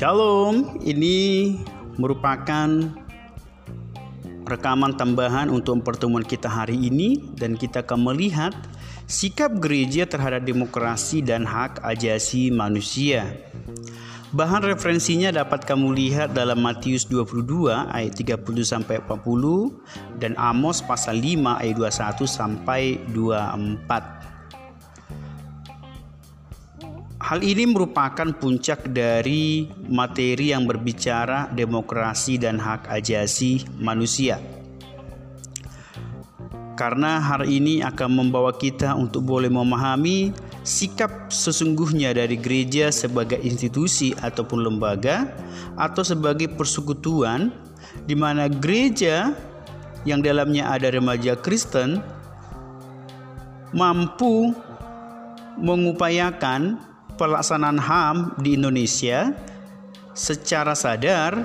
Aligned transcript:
Shalom, 0.00 0.80
ini 0.80 1.60
merupakan 2.00 2.72
rekaman 4.48 4.96
tambahan 4.96 5.52
untuk 5.52 5.84
pertemuan 5.84 6.24
kita 6.24 6.48
hari 6.48 6.72
ini 6.88 7.20
dan 7.36 7.52
kita 7.52 7.84
akan 7.84 8.08
melihat 8.08 8.56
sikap 9.04 9.60
gereja 9.60 10.08
terhadap 10.08 10.48
demokrasi 10.48 11.20
dan 11.20 11.44
hak 11.44 11.84
ajasi 11.84 12.48
manusia. 12.48 13.28
Bahan 14.32 14.72
referensinya 14.72 15.36
dapat 15.36 15.68
kamu 15.68 15.92
lihat 15.92 16.32
dalam 16.32 16.64
Matius 16.64 17.04
22 17.04 17.68
ayat 17.68 18.16
30 18.16 18.40
sampai 18.64 19.04
40 19.04 20.16
dan 20.16 20.32
Amos 20.40 20.80
pasal 20.80 21.20
5 21.20 21.60
ayat 21.60 21.76
21 21.76 22.24
sampai 22.24 23.04
24. 23.12 24.19
Hal 27.30 27.46
ini 27.46 27.62
merupakan 27.62 28.26
puncak 28.34 28.90
dari 28.90 29.70
materi 29.86 30.50
yang 30.50 30.66
berbicara 30.66 31.46
demokrasi 31.54 32.42
dan 32.42 32.58
hak 32.58 32.90
ajasi 32.90 33.62
manusia. 33.78 34.42
Karena 36.74 37.22
hari 37.22 37.62
ini 37.62 37.86
akan 37.86 38.18
membawa 38.18 38.50
kita 38.50 38.98
untuk 38.98 39.30
boleh 39.30 39.46
memahami 39.46 40.34
sikap 40.66 41.30
sesungguhnya 41.30 42.10
dari 42.18 42.34
gereja 42.34 42.90
sebagai 42.90 43.38
institusi 43.46 44.10
ataupun 44.10 44.66
lembaga 44.66 45.30
atau 45.78 46.02
sebagai 46.02 46.50
persekutuan 46.50 47.54
di 48.10 48.18
mana 48.18 48.50
gereja 48.50 49.38
yang 50.02 50.18
dalamnya 50.18 50.66
ada 50.66 50.90
remaja 50.90 51.38
Kristen 51.38 52.02
mampu 53.70 54.50
mengupayakan 55.62 56.89
pelaksanaan 57.20 57.76
HAM 57.76 58.16
di 58.40 58.56
Indonesia 58.56 59.28
secara 60.16 60.72
sadar 60.72 61.36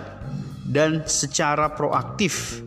dan 0.63 1.03
secara 1.03 1.75
proaktif 1.75 2.63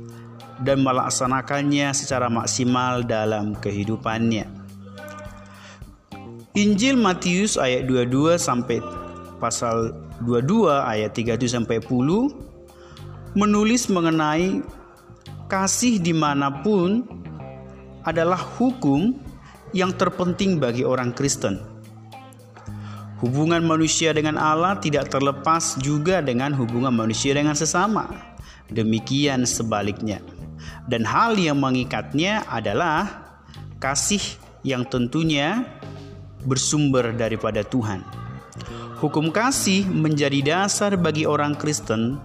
dan 0.60 0.84
melaksanakannya 0.84 1.96
secara 1.96 2.28
maksimal 2.28 3.00
dalam 3.00 3.56
kehidupannya. 3.56 4.44
Injil 6.52 7.00
Matius 7.00 7.56
ayat 7.56 7.88
22 7.88 8.36
sampai 8.36 8.84
pasal 9.40 9.96
22 10.26 10.68
ayat 10.68 11.14
37 11.16 11.48
sampai 11.48 11.80
10 11.80 13.38
menulis 13.38 13.86
mengenai 13.88 14.60
kasih 15.46 16.02
di 16.02 16.12
mana 16.12 16.50
pun 16.60 17.06
adalah 18.02 18.36
hukum 18.58 19.14
yang 19.70 19.94
terpenting 19.94 20.58
bagi 20.58 20.82
orang 20.82 21.14
Kristen. 21.14 21.77
Hubungan 23.18 23.66
manusia 23.66 24.14
dengan 24.14 24.38
Allah 24.38 24.78
tidak 24.78 25.10
terlepas 25.10 25.74
juga 25.82 26.22
dengan 26.22 26.54
hubungan 26.54 26.94
manusia 26.94 27.34
dengan 27.34 27.58
sesama. 27.58 28.06
Demikian 28.70 29.42
sebaliknya. 29.42 30.22
Dan 30.86 31.02
hal 31.02 31.34
yang 31.34 31.58
mengikatnya 31.58 32.46
adalah 32.46 33.26
kasih 33.82 34.22
yang 34.62 34.86
tentunya 34.86 35.66
bersumber 36.46 37.10
daripada 37.10 37.66
Tuhan. 37.66 38.06
Hukum 39.02 39.34
kasih 39.34 39.86
menjadi 39.86 40.38
dasar 40.42 40.94
bagi 40.94 41.26
orang 41.26 41.58
Kristen 41.58 42.18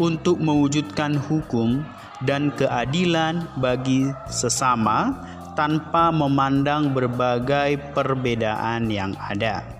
untuk 0.00 0.40
mewujudkan 0.40 1.16
hukum 1.16 1.84
dan 2.24 2.52
keadilan 2.56 3.44
bagi 3.60 4.08
sesama 4.32 5.12
tanpa 5.56 6.08
memandang 6.08 6.92
berbagai 6.92 7.80
perbedaan 7.92 8.88
yang 8.88 9.12
ada. 9.16 9.77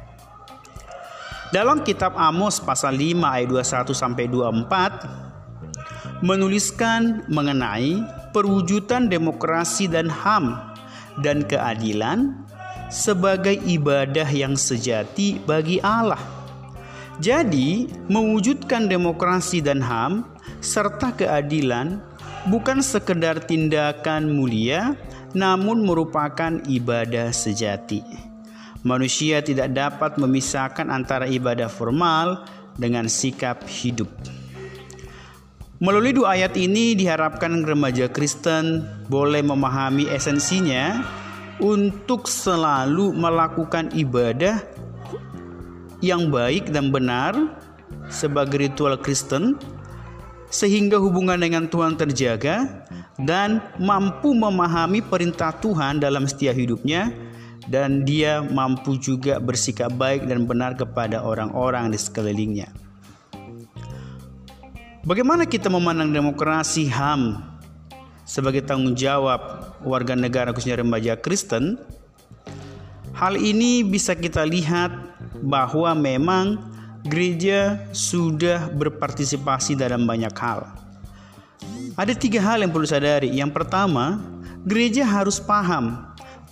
Dalam 1.48 1.80
kitab 1.80 2.12
Amos 2.12 2.60
pasal 2.60 3.00
5 3.00 3.24
ayat 3.24 3.48
21 3.48 3.96
sampai 3.96 4.28
24 4.28 6.20
menuliskan 6.20 7.24
mengenai 7.24 8.04
perwujudan 8.36 9.08
demokrasi 9.08 9.88
dan 9.88 10.12
HAM 10.12 10.60
dan 11.24 11.40
keadilan 11.48 12.36
sebagai 12.92 13.56
ibadah 13.64 14.28
yang 14.28 14.60
sejati 14.60 15.40
bagi 15.48 15.80
Allah. 15.80 16.20
Jadi, 17.16 17.88
mewujudkan 18.12 18.84
demokrasi 18.84 19.64
dan 19.64 19.80
HAM 19.80 20.28
serta 20.60 21.16
keadilan 21.16 21.96
bukan 22.52 22.84
sekedar 22.84 23.40
tindakan 23.40 24.36
mulia 24.36 24.92
namun 25.32 25.80
merupakan 25.80 26.60
ibadah 26.68 27.32
sejati. 27.32 28.27
Manusia 28.88 29.44
tidak 29.44 29.76
dapat 29.76 30.16
memisahkan 30.16 30.88
antara 30.88 31.28
ibadah 31.28 31.68
formal 31.68 32.48
dengan 32.80 33.04
sikap 33.04 33.60
hidup. 33.68 34.08
Melalui 35.76 36.16
dua 36.16 36.40
ayat 36.40 36.56
ini 36.56 36.96
diharapkan 36.96 37.68
remaja 37.68 38.08
Kristen 38.08 38.88
boleh 39.12 39.44
memahami 39.44 40.08
esensinya 40.08 41.04
untuk 41.60 42.32
selalu 42.32 43.12
melakukan 43.12 43.92
ibadah 43.92 44.64
yang 46.00 46.32
baik 46.32 46.72
dan 46.72 46.88
benar 46.88 47.36
sebagai 48.08 48.72
ritual 48.72 48.96
Kristen 48.96 49.60
sehingga 50.48 50.96
hubungan 50.96 51.36
dengan 51.36 51.68
Tuhan 51.68 52.00
terjaga 52.00 52.88
dan 53.20 53.60
mampu 53.76 54.32
memahami 54.32 55.04
perintah 55.04 55.52
Tuhan 55.52 56.00
dalam 56.00 56.24
setiap 56.24 56.56
hidupnya 56.56 57.12
dan 57.68 58.08
dia 58.08 58.40
mampu 58.40 58.96
juga 58.96 59.36
bersikap 59.36 59.92
baik 59.92 60.24
dan 60.24 60.48
benar 60.48 60.72
kepada 60.74 61.20
orang-orang 61.20 61.92
di 61.92 62.00
sekelilingnya. 62.00 62.68
Bagaimana 65.04 65.44
kita 65.44 65.68
memandang 65.72 66.12
demokrasi 66.12 66.88
HAM 66.88 67.40
sebagai 68.24 68.64
tanggung 68.64 68.96
jawab 68.96 69.72
warga 69.84 70.16
negara 70.16 70.52
khususnya 70.52 70.80
remaja 70.80 71.16
Kristen? 71.16 71.80
Hal 73.16 73.36
ini 73.36 73.84
bisa 73.84 74.16
kita 74.16 74.44
lihat 74.44 74.92
bahwa 75.44 75.92
memang 75.96 76.60
gereja 77.08 77.80
sudah 77.90 78.68
berpartisipasi 78.72 79.76
dalam 79.76 80.04
banyak 80.04 80.34
hal. 80.38 80.66
Ada 81.98 82.14
tiga 82.14 82.38
hal 82.44 82.62
yang 82.62 82.70
perlu 82.70 82.86
sadari. 82.86 83.32
Yang 83.34 83.58
pertama, 83.58 84.22
gereja 84.62 85.02
harus 85.02 85.42
paham 85.42 86.07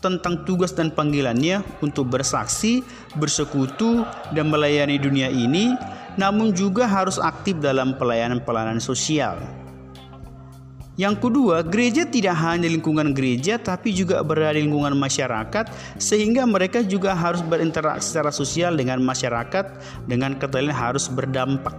tentang 0.07 0.47
tugas 0.47 0.71
dan 0.71 0.95
panggilannya 0.95 1.67
untuk 1.83 2.07
bersaksi, 2.07 2.87
bersekutu, 3.19 4.07
dan 4.31 4.47
melayani 4.47 5.03
dunia 5.03 5.27
ini, 5.27 5.75
namun 6.15 6.55
juga 6.55 6.87
harus 6.87 7.19
aktif 7.19 7.59
dalam 7.59 7.99
pelayanan-pelayanan 7.99 8.79
sosial. 8.79 9.43
Yang 10.97 11.29
kedua, 11.29 11.61
gereja 11.61 12.09
tidak 12.09 12.41
hanya 12.41 12.73
lingkungan 12.73 13.13
gereja, 13.13 13.61
tapi 13.61 13.93
juga 13.93 14.25
berada 14.25 14.57
di 14.57 14.65
lingkungan 14.65 14.97
masyarakat, 14.97 15.69
sehingga 16.01 16.49
mereka 16.49 16.81
juga 16.81 17.13
harus 17.13 17.45
berinteraksi 17.45 18.17
secara 18.17 18.33
sosial 18.33 18.73
dengan 18.81 19.05
masyarakat, 19.05 19.77
dengan 20.09 20.41
kata 20.41 20.65
harus 20.73 21.13
berdampak. 21.13 21.77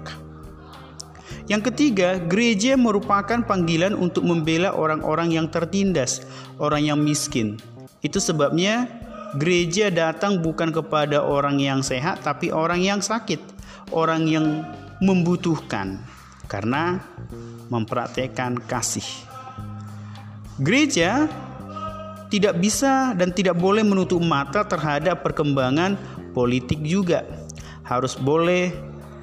Yang 1.50 1.74
ketiga, 1.74 2.22
gereja 2.22 2.78
merupakan 2.78 3.42
panggilan 3.42 3.98
untuk 3.98 4.22
membela 4.22 4.76
orang-orang 4.76 5.34
yang 5.34 5.48
tertindas, 5.50 6.22
orang 6.62 6.86
yang 6.86 7.00
miskin, 7.00 7.58
itu 8.06 8.22
sebabnya 8.22 8.88
gereja 9.36 9.92
datang 9.92 10.40
bukan 10.40 10.72
kepada 10.72 11.20
orang 11.20 11.60
yang 11.60 11.84
sehat 11.84 12.24
tapi 12.24 12.54
orang 12.54 12.80
yang 12.80 13.00
sakit, 13.04 13.40
orang 13.92 14.30
yang 14.30 14.64
membutuhkan 15.04 16.02
karena 16.48 17.04
mempraktekkan 17.68 18.58
kasih. 18.66 19.06
Gereja 20.58 21.30
tidak 22.28 22.60
bisa 22.60 23.14
dan 23.16 23.32
tidak 23.32 23.56
boleh 23.56 23.86
menutup 23.86 24.20
mata 24.20 24.66
terhadap 24.66 25.22
perkembangan 25.24 25.96
politik 26.36 26.82
juga. 26.84 27.24
Harus 27.88 28.20
boleh 28.20 28.74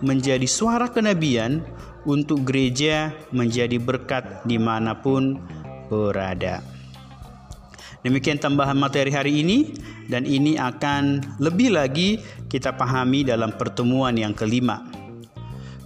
menjadi 0.00 0.44
suara 0.49 0.88
kenabian 0.88 1.61
untuk 2.05 2.44
gereja 2.44 3.12
menjadi 3.32 3.77
berkat 3.81 4.44
di 4.49 4.61
mana 4.61 4.97
pun 4.97 5.41
berada. 5.88 6.74
Demikian 8.05 8.37
tambahan 8.37 8.77
materi 8.77 9.09
hari 9.09 9.41
ini 9.41 9.73
dan 10.12 10.29
ini 10.29 10.61
akan 10.61 11.25
lebih 11.41 11.73
lagi 11.73 12.21
kita 12.53 12.77
pahami 12.77 13.25
dalam 13.25 13.56
pertemuan 13.56 14.12
yang 14.12 14.37
kelima. 14.37 14.85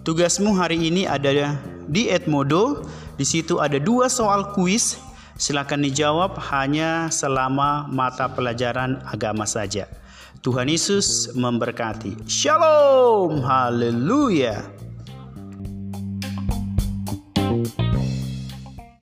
Tugasmu 0.03 0.51
hari 0.59 0.91
ini 0.91 1.07
ada 1.07 1.55
di 1.87 2.11
Edmodo. 2.11 2.83
Di 3.15 3.23
situ 3.23 3.63
ada 3.63 3.79
dua 3.79 4.11
soal 4.11 4.51
kuis. 4.51 4.99
Silakan 5.39 5.87
dijawab 5.87 6.35
hanya 6.51 7.07
selama 7.07 7.87
mata 7.87 8.27
pelajaran 8.27 8.99
agama 9.07 9.47
saja. 9.47 9.87
Tuhan 10.43 10.67
Yesus 10.67 11.31
memberkati. 11.39 12.27
Shalom. 12.27 13.47
Haleluya. 13.47 14.78